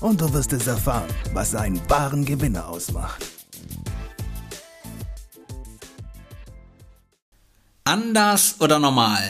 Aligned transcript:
und 0.00 0.20
du 0.20 0.32
wirst 0.32 0.52
es 0.52 0.66
erfahren, 0.66 1.08
was 1.32 1.54
einen 1.54 1.80
wahren 1.88 2.24
Gewinner 2.24 2.68
ausmacht. 2.68 3.24
Anders 7.84 8.56
oder 8.60 8.78
normal? 8.78 9.22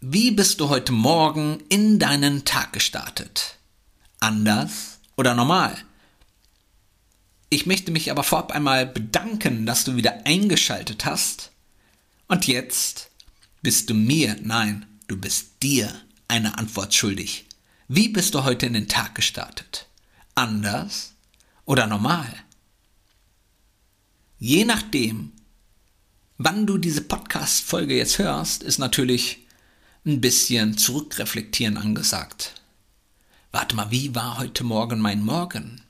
Wie 0.00 0.32
bist 0.32 0.60
du 0.60 0.68
heute 0.68 0.92
Morgen 0.92 1.62
in 1.68 1.98
deinen 1.98 2.44
Tag 2.44 2.72
gestartet? 2.72 3.56
Anders 4.20 4.98
oder 5.16 5.34
normal? 5.34 5.76
Ich 7.48 7.66
möchte 7.66 7.92
mich 7.92 8.10
aber 8.10 8.24
vorab 8.24 8.52
einmal 8.52 8.84
bedanken, 8.84 9.64
dass 9.64 9.84
du 9.84 9.96
wieder 9.96 10.26
eingeschaltet 10.26 11.04
hast. 11.04 11.52
Und 12.26 12.46
jetzt 12.46 13.10
bist 13.62 13.88
du 13.88 13.94
mir, 13.94 14.36
nein, 14.42 14.86
du 15.06 15.16
bist 15.16 15.62
dir 15.62 15.90
eine 16.26 16.58
Antwort 16.58 16.92
schuldig. 16.94 17.46
Wie 17.86 18.08
bist 18.08 18.34
du 18.34 18.44
heute 18.44 18.66
in 18.66 18.72
den 18.72 18.88
Tag 18.88 19.14
gestartet? 19.14 19.86
Anders 20.34 21.14
oder 21.64 21.86
normal? 21.86 22.26
Je 24.38 24.64
nachdem, 24.64 25.32
wann 26.38 26.66
du 26.66 26.76
diese 26.76 27.02
Podcast-Folge 27.02 27.96
jetzt 27.96 28.18
hörst, 28.18 28.64
ist 28.64 28.78
natürlich 28.78 29.46
ein 30.04 30.20
bisschen 30.20 30.76
zurückreflektieren 30.76 31.76
angesagt. 31.76 32.60
Warte 33.52 33.76
mal, 33.76 33.92
wie 33.92 34.14
war 34.16 34.38
heute 34.38 34.64
Morgen 34.64 35.00
mein 35.00 35.24
Morgen? 35.24 35.80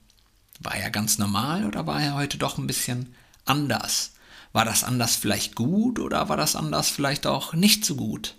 War 0.60 0.76
er 0.76 0.90
ganz 0.90 1.16
normal 1.16 1.64
oder 1.64 1.86
war 1.86 2.02
er 2.02 2.14
heute 2.14 2.36
doch 2.36 2.58
ein 2.58 2.66
bisschen 2.66 3.14
anders? 3.46 4.12
War 4.52 4.66
das 4.66 4.84
anders 4.84 5.16
vielleicht 5.16 5.54
gut 5.54 5.98
oder 5.98 6.28
war 6.28 6.36
das 6.36 6.54
anders 6.54 6.90
vielleicht 6.90 7.26
auch 7.26 7.54
nicht 7.54 7.84
so 7.86 7.96
gut? 7.96 8.34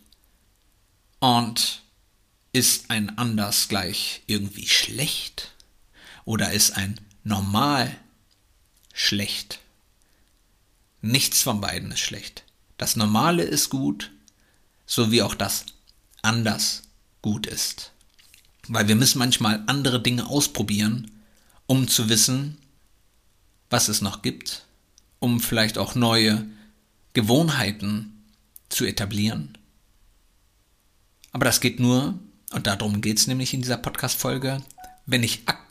Und 1.19 1.81
ist 2.53 2.91
ein 2.91 3.17
anders 3.17 3.67
gleich 3.67 4.21
irgendwie 4.27 4.67
schlecht? 4.67 5.54
Oder 6.25 6.51
ist 6.51 6.71
ein 6.71 6.99
normal 7.23 7.95
schlecht? 8.93 9.59
Nichts 11.01 11.43
von 11.43 11.61
beiden 11.61 11.91
ist 11.91 11.99
schlecht. 11.99 12.43
Das 12.77 12.95
Normale 12.95 13.43
ist 13.43 13.69
gut, 13.69 14.11
so 14.85 15.11
wie 15.11 15.21
auch 15.21 15.35
das 15.35 15.65
anders 16.21 16.83
gut 17.21 17.45
ist. 17.45 17.91
Weil 18.67 18.87
wir 18.87 18.95
müssen 18.95 19.19
manchmal 19.19 19.63
andere 19.67 20.01
Dinge 20.01 20.27
ausprobieren, 20.27 21.11
um 21.67 21.87
zu 21.87 22.09
wissen, 22.09 22.57
was 23.69 23.87
es 23.87 24.01
noch 24.01 24.21
gibt, 24.21 24.65
um 25.19 25.39
vielleicht 25.39 25.77
auch 25.77 25.95
neue 25.95 26.45
Gewohnheiten 27.13 28.23
zu 28.69 28.85
etablieren. 28.85 29.57
Aber 31.31 31.45
das 31.45 31.61
geht 31.61 31.79
nur, 31.79 32.17
und 32.51 32.67
darum 32.67 33.01
geht 33.01 33.17
es 33.17 33.27
nämlich 33.27 33.53
in 33.53 33.61
dieser 33.61 33.77
Podcast-Folge, 33.77 34.63
wenn 35.05 35.23
ich 35.23 35.47
aktiv 35.47 35.64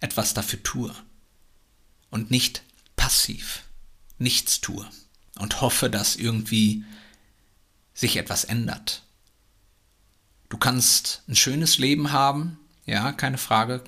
etwas 0.00 0.34
dafür 0.34 0.62
tue 0.62 0.94
und 2.10 2.30
nicht 2.30 2.62
passiv 2.96 3.64
nichts 4.18 4.60
tue 4.60 4.88
und 5.38 5.60
hoffe, 5.60 5.90
dass 5.90 6.16
irgendwie 6.16 6.84
sich 7.94 8.16
etwas 8.16 8.44
ändert. 8.44 9.02
Du 10.48 10.56
kannst 10.56 11.22
ein 11.28 11.36
schönes 11.36 11.78
Leben 11.78 12.12
haben, 12.12 12.58
ja, 12.86 13.12
keine 13.12 13.38
Frage, 13.38 13.82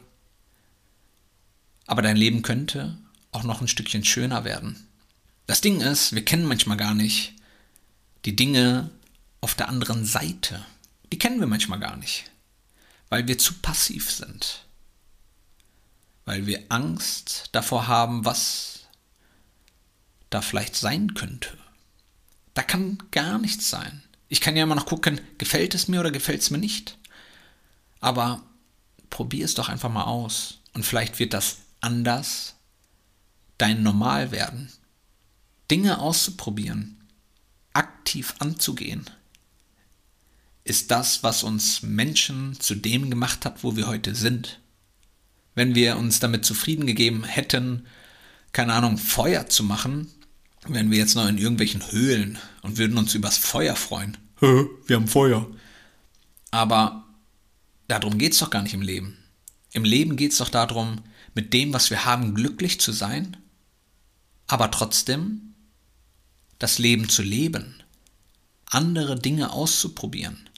aber 1.87 2.03
dein 2.03 2.17
Leben 2.17 2.43
könnte 2.43 2.99
auch 3.31 3.43
noch 3.45 3.61
ein 3.61 3.69
Stückchen 3.69 4.05
schöner 4.05 4.45
werden. 4.45 4.89
Das 5.47 5.61
Ding 5.61 5.81
ist, 5.81 6.15
wir 6.15 6.25
kennen 6.25 6.47
manchmal 6.47 6.77
gar 6.77 6.95
nicht 6.95 7.35
die 8.25 8.35
Dinge 8.35 8.91
auf 9.41 9.55
der 9.55 9.69
anderen 9.69 10.05
Seite 10.05 10.65
die 11.15 11.19
kennen 11.19 11.39
wir 11.39 11.47
manchmal 11.47 11.79
gar 11.79 11.97
nicht, 11.97 12.25
weil 13.15 13.29
wir 13.29 13.39
zu 13.39 13.55
passiv 13.63 14.11
sind, 14.11 14.67
weil 16.25 16.47
wir 16.47 16.65
Angst 16.69 17.49
davor 17.53 17.87
haben, 17.87 18.25
was 18.25 18.89
da 20.31 20.43
vielleicht 20.43 20.75
sein 20.75 21.15
könnte. 21.15 21.57
Da 22.55 22.65
kann 22.65 22.99
gar 23.13 23.39
nichts 23.39 23.71
sein. 23.71 24.03
Ich 24.27 24.41
kann 24.41 24.57
ja 24.57 24.65
immer 24.65 24.75
noch 24.75 24.87
gucken, 24.87 25.21
gefällt 25.39 25.77
es 25.77 25.87
mir 25.87 26.01
oder 26.01 26.11
gefällt 26.11 26.41
es 26.41 26.51
mir 26.51 26.59
nicht. 26.59 26.99
Aber 28.01 28.43
probier 29.11 29.45
es 29.45 29.55
doch 29.55 29.69
einfach 29.69 29.91
mal 29.91 30.07
aus 30.07 30.59
und 30.73 30.85
vielleicht 30.85 31.21
wird 31.21 31.35
das 31.35 31.59
anders 31.81 32.57
dein 33.59 33.85
Normal 33.85 34.33
werden. 34.33 34.73
Dinge 35.71 36.01
auszuprobieren, 36.01 37.07
aktiv 37.75 38.35
anzugehen 38.41 39.09
ist 40.65 40.91
das, 40.91 41.23
was 41.23 41.43
uns 41.43 41.83
Menschen 41.83 42.59
zu 42.59 42.75
dem 42.75 43.11
gemacht 43.11 43.45
hat, 43.45 43.63
wo 43.63 43.77
wir 43.77 43.87
heute 43.87 44.15
sind. 44.15 44.61
Wenn 45.55 45.75
wir 45.75 45.99
uns 45.99 46.21
damit 46.21 46.45
zufrieden 46.45 46.87
gegeben 46.87 47.25
hätten, 47.25 47.87
keine 48.53 48.73
Ahnung, 48.73 48.99
Feuer 48.99 49.47
zu 49.49 49.63
machen, 49.63 50.11
wären 50.67 50.91
wir 50.91 50.99
jetzt 50.99 51.15
noch 51.15 51.29
in 51.29 51.39
irgendwelchen 51.39 51.91
Höhlen 51.93 52.39
und 52.63 52.79
würden 52.79 52.97
uns 52.97 53.15
übers 53.15 53.37
Feuer 53.37 53.77
freuen. 53.77 54.17
Wir 54.41 54.97
haben 54.97 55.09
Feuer. 55.09 55.47
Aber 56.51 57.05
darum 57.89 58.19
geht 58.19 58.33
es 58.33 58.39
doch 58.39 58.51
gar 58.51 58.63
nicht 58.63 58.75
im 58.75 58.83
Leben. 58.83 59.19
Im 59.73 59.85
Leben 59.85 60.17
geht 60.17 60.33
es 60.33 60.39
doch 60.39 60.49
darum, 60.49 61.01
mit 61.35 61.53
dem, 61.53 61.73
was 61.73 61.91
wir 61.91 62.05
haben, 62.05 62.35
glücklich 62.35 62.81
zu 62.81 62.93
sein, 62.93 63.37
aber 64.47 64.71
trotzdem 64.71 65.55
das 66.59 66.79
Leben 66.79 67.09
zu 67.09 67.23
leben, 67.23 67.83
andere 68.67 69.19
Dinge 69.19 69.53
auszuprobieren, 69.53 70.49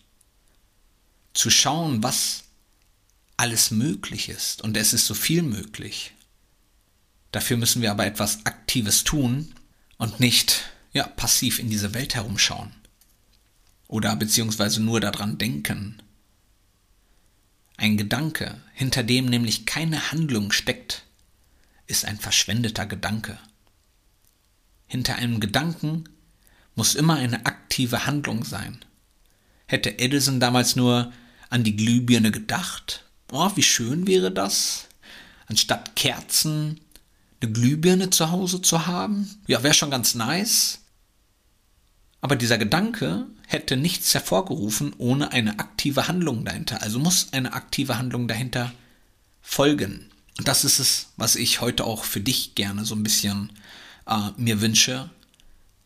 zu 1.47 1.51
schauen, 1.51 2.03
was 2.03 2.43
alles 3.37 3.71
möglich 3.71 4.29
ist. 4.31 4.63
Und 4.63 4.77
es 4.77 4.93
ist 4.93 5.07
so 5.07 5.15
viel 5.15 5.43
möglich. 5.43 6.13
Dafür 7.31 7.57
müssen 7.57 7.83
wir 7.83 7.93
aber 7.93 8.05
etwas 8.05 8.45
Aktives 8.47 9.05
tun 9.05 9.55
und 9.97 10.19
nicht 10.19 10.65
ja, 10.93 11.07
passiv 11.07 11.61
in 11.61 11.71
diese 11.71 11.95
Welt 11.95 12.17
herumschauen. 12.17 12.73
Oder 13.87 14.17
beziehungsweise 14.17 14.83
nur 14.83 14.99
daran 14.99 15.39
denken. 15.39 16.03
Ein 17.77 17.97
Gedanke, 17.97 18.61
hinter 18.75 19.05
dem 19.05 19.27
nämlich 19.27 19.67
keine 19.67 20.11
Handlung 20.11 20.51
steckt, 20.51 21.05
ist 21.87 22.07
ein 22.07 22.19
verschwendeter 22.19 22.87
Gedanke. 22.87 23.39
Hinter 24.89 25.15
einem 25.15 25.39
Gedanken 25.39 26.09
muss 26.75 26.97
immer 26.97 27.15
eine 27.15 27.47
aktive 27.47 28.05
Handlung 28.05 28.43
sein. 28.43 28.85
Hätte 29.69 30.01
Edison 30.01 30.41
damals 30.41 30.75
nur 30.75 31.13
an 31.49 31.65
die 31.65 31.77
Glühbirne 31.77 32.31
gedacht. 32.31 33.05
Oh, 33.33 33.51
wie 33.55 33.63
schön 33.63 34.07
wäre 34.07 34.31
das, 34.31 34.87
anstatt 35.47 35.97
Kerzen 35.97 36.81
eine 37.41 37.53
Glühbirne 37.53 38.11
zu 38.11 38.31
Hause 38.31 38.63
zu 38.63 38.87
haben. 38.87 39.29
Ja, 39.47 39.63
wäre 39.63 39.75
schon 39.75 39.91
ganz 39.91 40.15
nice. 40.15 40.81
Aber 42.21 42.37
dieser 42.37 42.59
Gedanke 42.59 43.27
hätte 43.47 43.77
nichts 43.77 44.15
hervorgerufen 44.15 44.95
ohne 44.99 45.33
eine 45.33 45.59
aktive 45.59 46.09
Handlung 46.09 46.45
dahinter. 46.45 46.83
Also 46.83 46.99
muss 46.99 47.29
eine 47.33 47.53
aktive 47.53 47.99
Handlung 47.99 48.27
dahinter 48.27 48.73
folgen. 49.43 50.11
Und 50.39 50.49
das 50.49 50.65
ist 50.65 50.79
es, 50.79 51.09
was 51.17 51.37
ich 51.37 51.61
heute 51.61 51.85
auch 51.85 52.05
für 52.05 52.21
dich 52.21 52.55
gerne 52.55 52.85
so 52.85 52.95
ein 52.95 53.03
bisschen 53.03 53.53
äh, 54.07 54.31
mir 54.37 54.61
wünsche, 54.61 55.11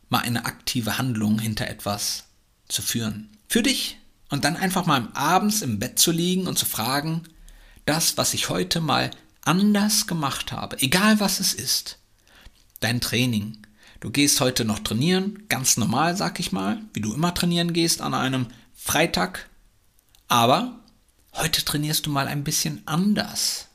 mal 0.09 0.19
eine 0.19 0.45
aktive 0.45 0.97
Handlung 0.97 1.39
hinter 1.39 1.67
etwas 1.67 2.25
zu 2.67 2.81
führen. 2.81 3.29
Für 3.47 3.61
dich, 3.61 3.97
und 4.31 4.45
dann 4.45 4.55
einfach 4.55 4.87
mal 4.87 5.09
abends 5.13 5.61
im 5.61 5.77
Bett 5.77 5.99
zu 5.99 6.11
liegen 6.11 6.47
und 6.47 6.57
zu 6.57 6.65
fragen, 6.65 7.23
das, 7.85 8.17
was 8.17 8.33
ich 8.33 8.49
heute 8.49 8.81
mal 8.81 9.11
anders 9.43 10.07
gemacht 10.07 10.51
habe, 10.51 10.81
egal 10.81 11.19
was 11.19 11.39
es 11.39 11.53
ist, 11.53 11.99
dein 12.79 13.01
Training. 13.01 13.57
Du 13.99 14.09
gehst 14.09 14.41
heute 14.41 14.65
noch 14.65 14.79
trainieren, 14.79 15.43
ganz 15.49 15.77
normal, 15.77 16.17
sag 16.17 16.39
ich 16.39 16.51
mal, 16.51 16.81
wie 16.93 17.01
du 17.01 17.13
immer 17.13 17.33
trainieren 17.33 17.73
gehst 17.73 18.01
an 18.01 18.13
einem 18.13 18.47
Freitag, 18.73 19.49
aber 20.27 20.79
heute 21.33 21.63
trainierst 21.63 22.05
du 22.05 22.09
mal 22.09 22.27
ein 22.27 22.43
bisschen 22.43 22.81
anders. 22.87 23.67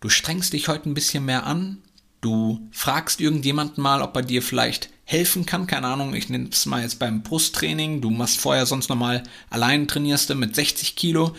Du 0.00 0.08
strengst 0.08 0.52
dich 0.52 0.68
heute 0.68 0.88
ein 0.88 0.94
bisschen 0.94 1.24
mehr 1.24 1.44
an, 1.44 1.82
du 2.22 2.66
fragst 2.70 3.20
irgendjemanden 3.20 3.82
mal, 3.82 4.00
ob 4.00 4.16
er 4.16 4.22
dir 4.22 4.42
vielleicht 4.42 4.88
helfen 5.04 5.44
kann. 5.44 5.66
Keine 5.66 5.88
Ahnung, 5.88 6.14
ich 6.14 6.30
nehme 6.30 6.48
es 6.50 6.64
mal 6.64 6.80
jetzt 6.80 6.98
beim 6.98 7.22
Brusttraining. 7.22 8.00
Du 8.00 8.08
machst 8.08 8.40
vorher 8.40 8.64
sonst 8.64 8.88
normal 8.88 9.22
allein 9.50 9.86
trainierst 9.86 10.30
du 10.30 10.34
mit 10.34 10.54
60 10.54 10.96
Kilo. 10.96 11.36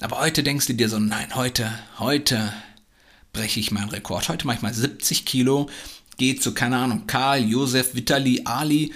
Aber 0.00 0.20
heute 0.20 0.42
denkst 0.42 0.66
du 0.66 0.74
dir 0.74 0.88
so, 0.88 0.98
nein, 1.00 1.34
heute, 1.34 1.72
heute 1.98 2.52
breche 3.32 3.58
ich 3.58 3.72
meinen 3.72 3.88
Rekord. 3.88 4.28
Heute 4.28 4.46
mache 4.46 4.58
ich 4.58 4.62
mal 4.62 4.74
70 4.74 5.24
Kilo, 5.24 5.68
gehe 6.18 6.36
zu, 6.36 6.52
keine 6.52 6.76
Ahnung, 6.76 7.06
Karl, 7.06 7.40
Josef, 7.40 7.94
Vitali, 7.94 8.42
Ali, 8.44 8.92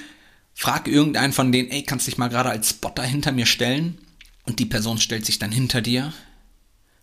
frag 0.55 0.89
irgendeinen 0.89 1.33
von 1.33 1.53
denen, 1.53 1.71
ey, 1.71 1.83
kannst 1.83 2.07
dich 2.07 2.19
mal 2.19 2.29
gerade 2.29 2.51
als 2.51 2.71
Spotter 2.71 3.03
hinter 3.03 3.33
mir 3.33 3.47
stellen? 3.47 3.99
Und 4.45 4.59
die 4.59 4.67
Person 4.67 4.99
stellt 4.99 5.25
sich 5.25 5.39
dann 5.39 5.53
hinter 5.53 5.81
dir 5.81 6.13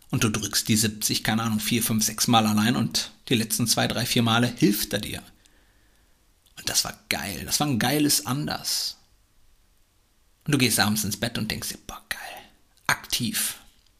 und 0.09 0.23
du 0.23 0.29
drückst 0.29 0.67
die 0.67 0.75
70, 0.75 1.23
keine 1.23 1.43
Ahnung, 1.43 1.59
4, 1.59 1.83
5, 1.83 2.03
6 2.03 2.27
Mal 2.27 2.45
allein 2.47 2.75
und 2.75 3.11
die 3.29 3.35
letzten 3.35 3.67
2, 3.67 3.87
3, 3.87 4.05
4 4.05 4.23
Male 4.23 4.47
hilft 4.47 4.93
er 4.93 4.99
dir. 4.99 5.23
Und 6.57 6.69
das 6.69 6.85
war 6.85 6.97
geil, 7.09 7.43
das 7.45 7.59
war 7.59 7.67
ein 7.67 7.79
geiles 7.79 8.25
Anders. 8.25 8.97
Und 10.45 10.53
du 10.53 10.57
gehst 10.57 10.79
abends 10.79 11.03
ins 11.03 11.17
Bett 11.17 11.37
und 11.37 11.51
denkst 11.51 11.69
dir, 11.69 11.79
boah, 11.85 12.01
geil, 12.09 12.19
aktiv 12.87 13.57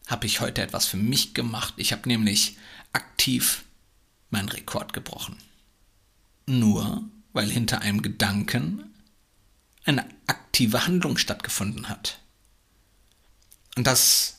habe 0.08 0.26
ich 0.26 0.40
heute 0.40 0.62
etwas 0.62 0.86
für 0.86 0.98
mich 0.98 1.34
gemacht. 1.34 1.74
Ich 1.76 1.92
habe 1.92 2.08
nämlich 2.08 2.58
aktiv 2.94 3.66
meinen 4.30 4.50
Rekord 4.50 4.94
gebrochen. 4.94 5.38
Nur 6.46 7.04
weil 7.34 7.52
hinter 7.52 7.82
einem 7.82 8.02
Gedanken 8.02 8.94
eine 9.84 10.08
aktive 10.26 10.88
Handlung 10.88 11.18
stattgefunden 11.18 11.90
hat. 11.90 12.20
Und 13.76 13.86
das 13.86 14.37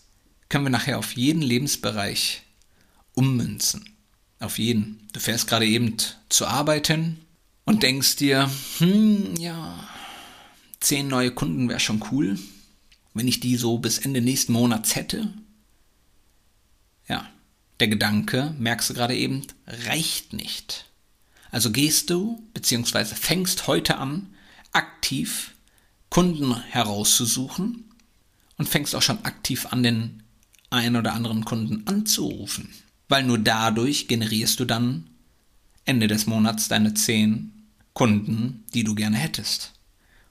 können 0.49 0.65
wir 0.65 0.71
nachher 0.71 0.99
auf 0.99 1.12
jeden 1.12 1.43
Lebensbereich 1.43 2.43
ummünzen. 3.15 3.97
Auf 4.41 4.59
jeden. 4.59 5.09
Du 5.12 5.21
fährst 5.21 5.49
gerade 5.49 5.67
eben 5.67 5.97
zur 6.29 6.49
Arbeit 6.49 6.87
hin 6.87 7.19
und 7.65 7.83
denkst 7.83 8.17
dir, 8.17 8.50
hm, 8.79 9.35
ja, 9.37 9.89
zehn 10.81 11.09
neue 11.09 11.33
Kunden 11.33 11.69
wäre 11.69 11.81
schon 11.81 12.05
cool, 12.12 12.39
wenn 13.15 13.29
ich 13.29 13.41
die 13.41 13.56
so 13.56 13.79
bis 13.79 13.99
Ende 13.99 14.21
nächsten 14.21 14.53
Monats 14.53 14.95
hätte. 14.95 15.33
Ja, 17.09 17.29
der 17.81 17.89
Gedanke, 17.89 18.55
merkst 18.59 18.91
du 18.91 18.94
gerade 18.94 19.17
eben, 19.17 19.47
reicht 19.67 20.33
nicht. 20.33 20.87
Also 21.51 21.73
gehst 21.73 22.11
du, 22.11 22.43
beziehungsweise 22.55 23.17
fängst 23.17 23.67
heute 23.67 23.99
an, 23.99 24.35
aktiv 24.73 25.53
Kunden 26.11 26.62
herauszusuchen 26.62 27.85
und 28.56 28.69
fängst 28.69 28.94
auch 28.94 29.03
schon 29.03 29.25
aktiv 29.25 29.67
an, 29.67 29.83
den 29.83 30.23
einen 30.70 30.97
oder 30.97 31.15
anderen 31.15 31.44
Kunden 31.44 31.87
anzurufen. 31.87 32.69
Weil 33.09 33.25
nur 33.25 33.38
dadurch 33.38 34.09
generierst 34.09 34.61
du 34.61 34.65
dann 34.65 35.09
Ende 35.85 36.06
des 36.06 36.26
Monats 36.26 36.69
deine 36.69 36.94
zehn 36.94 37.53
Kunden, 37.94 38.65
die 38.75 38.85
du 38.85 38.94
gerne 38.94 39.17
hättest. 39.17 39.73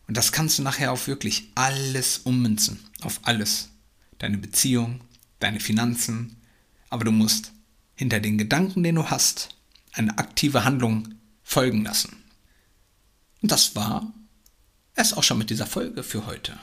Und 0.08 0.16
das 0.16 0.32
kannst 0.32 0.60
du 0.60 0.64
nachher 0.64 0.92
auf 0.92 1.08
wirklich 1.08 1.50
alles 1.56 2.20
ummünzen. 2.20 2.80
Auf 3.02 3.20
alles. 3.24 3.70
Deine 4.20 4.38
Beziehung, 4.38 5.02
deine 5.40 5.60
Finanzen. 5.60 6.38
Aber 6.90 7.04
du 7.04 7.12
musst 7.12 7.52
hinter 7.96 8.20
den 8.20 8.38
Gedanken, 8.38 8.84
den 8.84 8.96
du 8.96 9.10
hast, 9.10 9.50
eine 9.94 10.18
aktive 10.18 10.64
Handlung 10.64 11.16
folgen 11.44 11.84
lassen. 11.84 12.16
Und 13.42 13.52
das 13.52 13.76
war 13.76 14.14
es 14.94 15.14
auch 15.14 15.24
schon 15.24 15.38
mit 15.38 15.50
dieser 15.50 15.68
Folge 15.68 16.04
für 16.04 16.26
heute. 16.26 16.58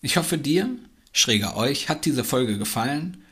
Ich 0.00 0.16
hoffe 0.16 0.38
dir, 0.38 0.70
schräger 1.12 1.56
euch, 1.56 1.88
hat 1.88 2.04
diese 2.04 2.24
Folge 2.24 2.58
gefallen. 2.58 3.22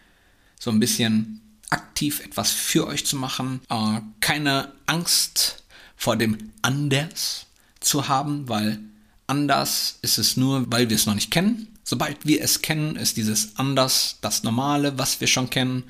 So 0.58 0.70
ein 0.70 0.80
bisschen 0.80 1.40
aktiv 1.70 2.20
etwas 2.20 2.50
für 2.50 2.86
euch 2.86 3.06
zu 3.06 3.16
machen. 3.16 3.60
Äh, 3.68 4.00
keine 4.20 4.72
Angst 4.86 5.64
vor 5.96 6.16
dem 6.16 6.52
Anders 6.62 7.46
zu 7.80 8.08
haben, 8.08 8.48
weil 8.48 8.80
anders 9.26 9.98
ist 10.02 10.18
es 10.18 10.36
nur, 10.36 10.70
weil 10.70 10.88
wir 10.88 10.96
es 10.96 11.06
noch 11.06 11.14
nicht 11.14 11.30
kennen. 11.30 11.68
Sobald 11.84 12.26
wir 12.26 12.42
es 12.42 12.62
kennen, 12.62 12.96
ist 12.96 13.16
dieses 13.16 13.56
Anders 13.56 14.18
das 14.20 14.42
Normale, 14.42 14.98
was 14.98 15.20
wir 15.20 15.28
schon 15.28 15.50
kennen. 15.50 15.84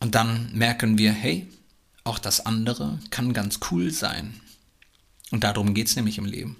Und 0.00 0.14
dann 0.14 0.52
merken 0.52 0.96
wir, 0.96 1.12
hey, 1.12 1.48
auch 2.04 2.18
das 2.18 2.46
andere 2.46 2.98
kann 3.10 3.32
ganz 3.32 3.58
cool 3.70 3.90
sein. 3.90 4.40
Und 5.30 5.44
darum 5.44 5.74
geht 5.74 5.88
es 5.88 5.96
nämlich 5.96 6.18
im 6.18 6.24
Leben. 6.24 6.56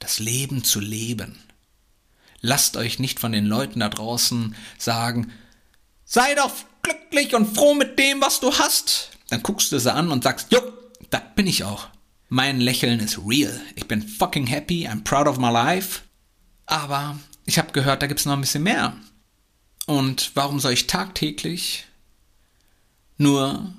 Das 0.00 0.18
Leben 0.18 0.64
zu 0.64 0.80
leben. 0.80 1.36
Lasst 2.46 2.76
euch 2.76 2.98
nicht 2.98 3.20
von 3.20 3.32
den 3.32 3.46
Leuten 3.46 3.80
da 3.80 3.88
draußen 3.88 4.54
sagen, 4.76 5.32
sei 6.04 6.34
doch 6.34 6.52
glücklich 6.82 7.34
und 7.34 7.56
froh 7.56 7.72
mit 7.72 7.98
dem, 7.98 8.20
was 8.20 8.38
du 8.38 8.52
hast. 8.52 9.12
Dann 9.30 9.42
guckst 9.42 9.72
du 9.72 9.80
sie 9.80 9.90
an 9.90 10.10
und 10.10 10.24
sagst, 10.24 10.52
jo, 10.52 10.60
das 11.08 11.22
bin 11.34 11.46
ich 11.46 11.64
auch. 11.64 11.88
Mein 12.28 12.60
Lächeln 12.60 13.00
ist 13.00 13.18
real. 13.26 13.58
Ich 13.76 13.88
bin 13.88 14.06
fucking 14.06 14.46
happy, 14.46 14.86
I'm 14.86 15.02
proud 15.04 15.26
of 15.26 15.38
my 15.38 15.50
life. 15.50 16.02
Aber 16.66 17.18
ich 17.46 17.56
habe 17.56 17.72
gehört, 17.72 18.02
da 18.02 18.08
gibt 18.08 18.20
es 18.20 18.26
noch 18.26 18.34
ein 18.34 18.42
bisschen 18.42 18.62
mehr. 18.62 18.94
Und 19.86 20.32
warum 20.34 20.60
soll 20.60 20.74
ich 20.74 20.86
tagtäglich 20.86 21.86
nur 23.16 23.72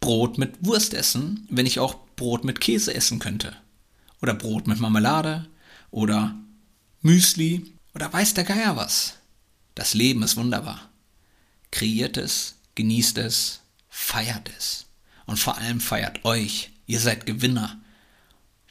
Brot 0.00 0.36
mit 0.36 0.66
Wurst 0.66 0.94
essen, 0.94 1.46
wenn 1.48 1.66
ich 1.66 1.78
auch 1.78 1.94
Brot 2.16 2.42
mit 2.42 2.60
Käse 2.60 2.92
essen 2.92 3.20
könnte? 3.20 3.54
Oder 4.20 4.34
Brot 4.34 4.66
mit 4.66 4.80
Marmelade? 4.80 5.46
Oder 5.92 6.34
Müsli 7.02 7.72
oder 7.94 8.12
weiß 8.12 8.34
der 8.34 8.44
Geier 8.44 8.76
was. 8.76 9.14
Das 9.74 9.94
Leben 9.94 10.22
ist 10.22 10.36
wunderbar. 10.36 10.88
Kreiert 11.70 12.16
es, 12.16 12.56
genießt 12.76 13.18
es, 13.18 13.60
feiert 13.88 14.50
es. 14.56 14.86
Und 15.26 15.38
vor 15.38 15.58
allem 15.58 15.80
feiert 15.80 16.24
euch. 16.24 16.70
Ihr 16.86 17.00
seid 17.00 17.26
Gewinner. 17.26 17.80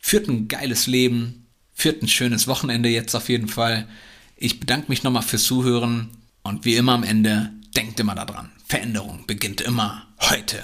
Führt 0.01 0.27
ein 0.27 0.47
geiles 0.47 0.87
Leben, 0.87 1.45
führt 1.73 2.01
ein 2.01 2.07
schönes 2.07 2.47
Wochenende 2.47 2.89
jetzt 2.89 3.15
auf 3.15 3.29
jeden 3.29 3.47
Fall. 3.47 3.87
Ich 4.35 4.59
bedanke 4.59 4.89
mich 4.89 5.03
nochmal 5.03 5.23
fürs 5.23 5.43
Zuhören 5.43 6.09
und 6.41 6.65
wie 6.65 6.75
immer 6.75 6.93
am 6.93 7.03
Ende, 7.03 7.51
denkt 7.75 7.99
immer 7.99 8.15
daran. 8.15 8.51
Veränderung 8.65 9.25
beginnt 9.27 9.61
immer 9.61 10.07
heute. 10.19 10.63